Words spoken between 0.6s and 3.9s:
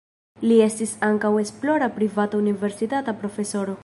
estis ankaŭ esplora privata universitata profesoro.